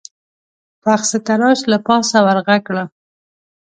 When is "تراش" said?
1.27-1.59